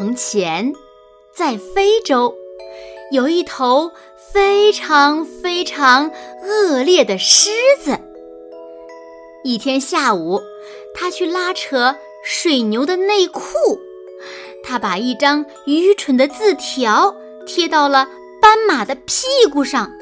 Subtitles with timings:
[0.00, 0.72] 从前，
[1.30, 2.34] 在非洲，
[3.12, 3.92] 有一头
[4.32, 6.10] 非常非常
[6.42, 7.98] 恶劣的狮子。
[9.44, 10.40] 一天下午，
[10.94, 13.42] 他去拉扯水牛的内裤，
[14.64, 17.14] 他把一张愚蠢的字条
[17.46, 18.08] 贴到了
[18.40, 19.92] 斑马的屁股上。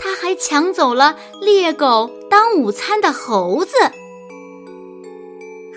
[0.00, 3.76] 他还抢走了猎狗当午餐的猴子。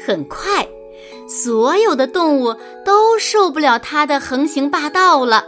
[0.03, 0.67] 很快。
[1.27, 5.45] 所有的动物都受不了它的横行霸道了。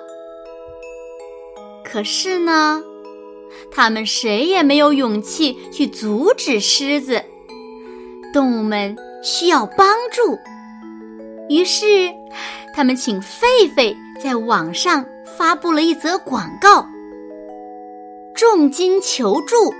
[1.83, 2.83] 可是呢，
[3.71, 7.23] 他们谁也没有勇气去阻止狮子。
[8.31, 10.37] 动物们需要帮助，
[11.49, 11.85] 于是
[12.75, 15.03] 他们请狒狒在网上
[15.37, 16.85] 发布了一则广告：
[18.35, 19.73] 重金求助，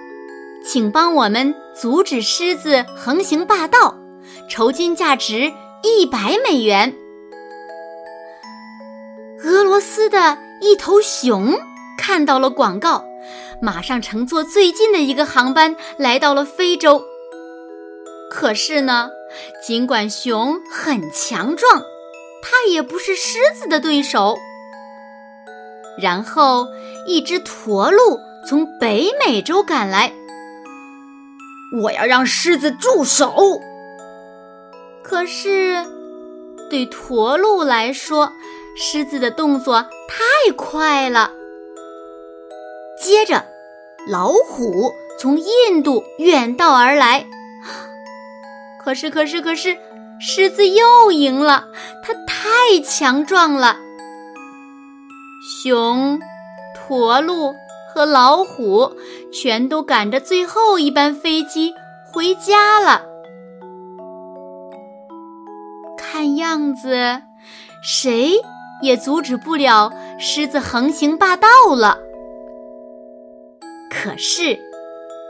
[0.65, 3.95] 请帮我们阻止狮子横行霸道，
[4.49, 5.51] 酬金价值。
[5.81, 6.93] 一百美元。
[9.43, 11.57] 俄罗斯的一头熊
[11.97, 13.05] 看到了广告，
[13.61, 17.01] 马上乘坐最近的一个航班来到了非洲。
[18.29, 19.09] 可是呢，
[19.65, 21.81] 尽管熊很强壮，
[22.41, 24.37] 它也不是狮子的对手。
[26.01, 26.67] 然后，
[27.07, 30.13] 一只驼鹿从北美洲赶来，
[31.81, 33.61] 我要让狮子住手。
[35.03, 35.85] 可是，
[36.69, 38.31] 对驼鹿来说，
[38.75, 41.31] 狮子的动作太快了。
[43.01, 43.43] 接着，
[44.07, 47.25] 老虎从印度远道而来。
[48.83, 49.77] 可是，可是，可是，
[50.19, 51.69] 狮子又赢了，
[52.03, 53.77] 它太强壮了。
[55.63, 56.19] 熊、
[56.75, 57.55] 驼鹿
[57.91, 58.95] 和老虎
[59.31, 61.73] 全都赶着最后一班飞机
[62.05, 63.08] 回家了。
[66.19, 67.21] 看样子，
[67.81, 68.41] 谁
[68.81, 71.97] 也阻止不了狮子横行霸道了。
[73.89, 74.59] 可是，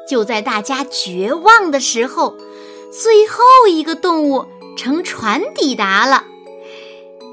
[0.09, 2.35] 就在大家绝望的时候，
[2.91, 6.23] 最后一个动物乘船抵达了。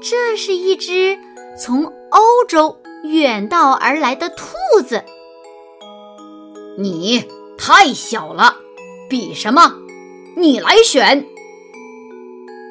[0.03, 1.17] 这是一只
[1.59, 4.45] 从欧洲远道而来的兔
[4.87, 5.03] 子。
[6.77, 7.25] 你
[7.57, 8.57] 太小了，
[9.09, 9.73] 比什么？
[10.35, 11.25] 你来选。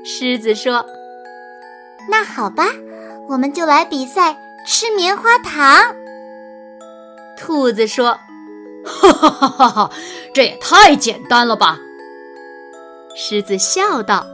[0.08, 0.86] 狮子说
[2.08, 2.68] ：“那好吧，
[3.28, 5.96] 我们就来比赛吃棉花糖。”
[7.36, 8.20] 兔子说
[8.86, 9.90] ：“哈哈哈哈哈，
[10.32, 11.76] 这也太简单了吧！”
[13.16, 14.24] 狮子笑道。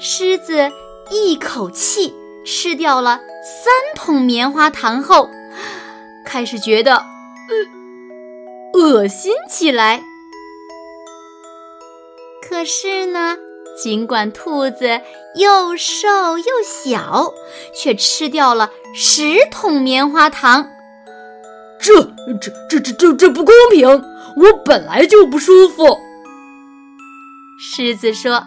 [0.00, 0.72] 狮子
[1.10, 2.14] 一口气
[2.46, 5.28] 吃掉了三桶棉花糖后，
[6.24, 7.04] 开始觉得
[8.72, 10.02] 恶心起来。
[12.48, 13.36] 可是呢？
[13.76, 15.00] 尽管兔子
[15.34, 17.32] 又瘦又小，
[17.74, 20.68] 却吃掉了十桶棉花糖。
[21.80, 22.02] 这、
[22.40, 23.88] 这、这、这、这、这不公平！
[24.36, 25.98] 我本来就不舒服。
[27.58, 28.44] 狮子说：“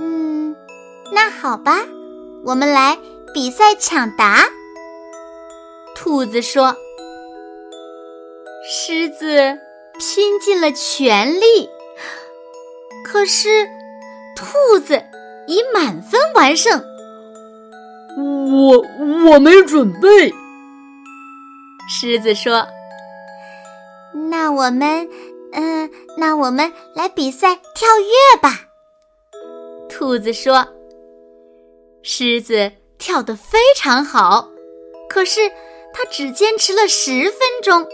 [0.00, 0.56] 嗯，
[1.12, 1.80] 那好吧，
[2.44, 2.98] 我们来
[3.32, 4.48] 比赛抢答。”
[5.94, 6.76] 兔子说
[8.68, 9.58] ：“狮子
[9.98, 11.68] 拼尽了全力，
[13.04, 13.68] 可是。”
[14.38, 15.02] 兔子
[15.48, 16.80] 以满分完胜。
[18.16, 18.78] 我
[19.32, 20.32] 我没准备。
[21.88, 22.68] 狮子说
[24.30, 25.08] ：“那我们，
[25.52, 28.66] 嗯，那我们来比赛跳跃吧。”
[29.90, 30.68] 兔子说
[32.04, 34.50] ：“狮子跳得非常好，
[35.08, 35.50] 可是
[35.92, 37.88] 它只坚持了十分钟，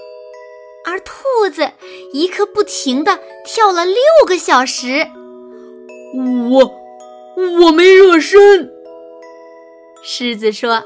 [0.85, 1.71] 而兔子
[2.13, 5.09] 一刻不停的跳了六个小时。”
[6.17, 6.73] 我
[7.61, 8.73] 我没热身，
[10.03, 10.85] 狮子说：“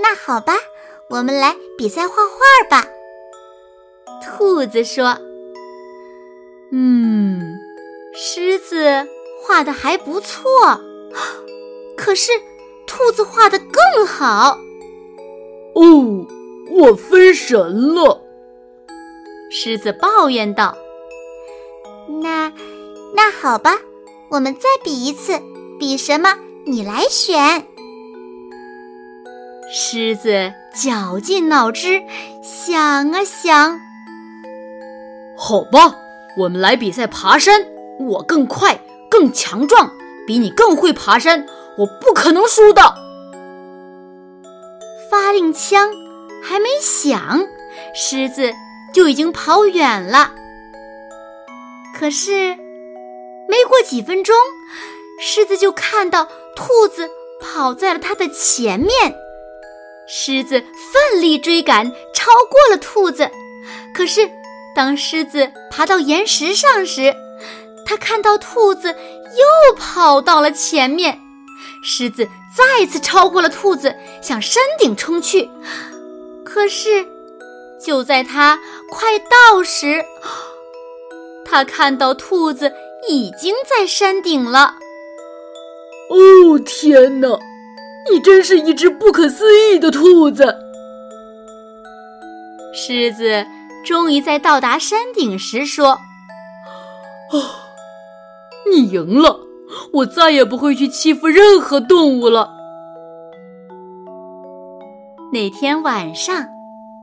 [0.00, 0.54] 那好吧，
[1.10, 2.38] 我们来比赛画画
[2.70, 2.88] 吧。”
[4.22, 5.18] 兔子说
[6.70, 7.58] ：“嗯，
[8.14, 9.08] 狮子
[9.42, 10.40] 画的还不错，
[11.96, 12.30] 可是
[12.86, 14.56] 兔子画的更好。”
[15.74, 16.26] 哦，
[16.70, 18.22] 我分神了，
[19.50, 20.76] 狮子抱怨道
[22.22, 22.52] ：“那
[23.40, 23.76] 好吧，
[24.30, 25.40] 我们再比一次，
[25.78, 26.34] 比什么？
[26.66, 27.64] 你来选。
[29.72, 32.02] 狮子绞尽脑汁
[32.42, 33.80] 想啊想，
[35.36, 35.94] 好吧，
[36.36, 37.64] 我们来比赛爬山。
[38.00, 39.92] 我更快，更强壮，
[40.26, 41.46] 比你更会爬山，
[41.78, 42.82] 我不可能输的。
[45.10, 45.90] 发令枪
[46.42, 47.46] 还没响，
[47.94, 48.52] 狮子
[48.92, 50.32] 就已经跑远了。
[51.94, 52.56] 可是
[53.48, 54.36] 没过几分钟，
[55.20, 57.08] 狮子就看到兔子
[57.40, 59.14] 跑在了它的前面。
[60.06, 63.30] 狮子奋力追赶，超过了兔子。
[63.94, 64.30] 可是
[64.76, 67.14] 当狮子爬到岩石上时，
[67.84, 71.18] 他看到兔子又跑到了前面。
[71.82, 75.50] 狮子再次超过了兔子，向山顶冲去。
[76.44, 77.06] 可是
[77.80, 78.58] 就在他
[78.90, 80.04] 快到时，
[81.44, 82.72] 他看到兔子
[83.08, 84.74] 已经在山顶了。
[86.10, 87.38] 哦，天哪！
[88.10, 90.56] 你真是一只不可思议的兔子！
[92.72, 93.44] 狮子
[93.84, 95.98] 终于在到达山顶时说
[97.32, 97.44] ：“哦，
[98.70, 99.40] 你赢了！
[99.92, 102.50] 我再也不会去欺负任何动物了。”
[105.30, 106.46] 那天晚上，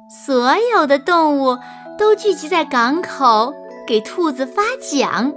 [0.10, 1.60] 所有的动物
[2.00, 3.54] 都聚集在港口，
[3.86, 5.32] 给兔子发奖，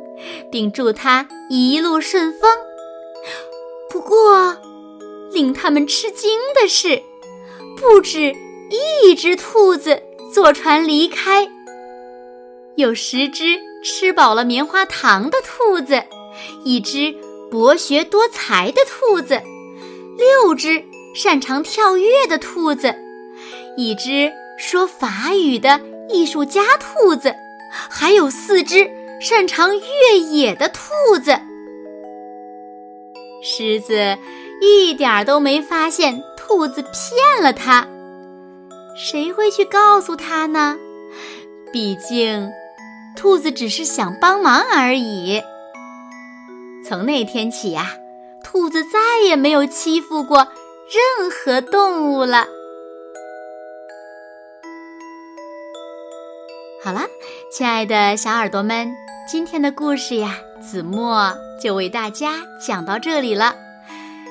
[0.50, 2.50] 并祝他一路顺风。
[3.90, 4.56] 不过，
[5.32, 6.30] 令他们吃惊
[6.60, 7.02] 的是，
[7.76, 8.34] 不止
[8.70, 11.48] 一只兔子坐船离开，
[12.76, 16.02] 有十只吃饱了棉花糖的兔子，
[16.64, 17.14] 一只
[17.50, 19.40] 博学多才的兔子，
[20.16, 20.84] 六只
[21.14, 22.94] 擅长跳跃的兔子，
[23.76, 25.80] 一只说法语的
[26.10, 27.34] 艺术家兔子，
[27.90, 31.38] 还有四只擅长越野的兔子。
[33.42, 34.18] 狮子。
[34.60, 37.86] 一点都没发现兔子骗了他，
[38.96, 40.76] 谁会去告诉他呢？
[41.72, 42.50] 毕竟，
[43.16, 45.40] 兔子只是想帮忙而已。
[46.84, 47.96] 从那天起呀，
[48.42, 50.48] 兔子再也没有欺负过
[51.18, 52.48] 任何动物了。
[56.82, 57.02] 好了，
[57.50, 58.94] 亲爱的小耳朵们，
[59.26, 63.56] 今天的故事呀，子墨就为大家讲到这里了。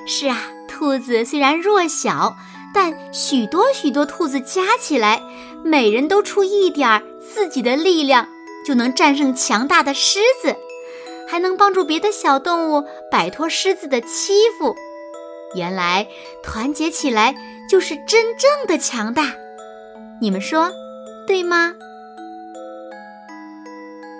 [0.05, 0.37] 是啊，
[0.67, 2.35] 兔子虽然弱小，
[2.75, 5.19] 但许多许多兔子加起来，
[5.65, 8.27] 每人都出一点儿自己的力量，
[8.63, 10.55] 就能战胜强大的狮子，
[11.27, 14.75] 还能帮助别的小动物摆脱狮子的欺负。
[15.55, 16.05] 原来
[16.43, 17.33] 团结起来
[17.67, 19.33] 就是真正的强大，
[20.21, 20.71] 你们说
[21.25, 21.73] 对吗？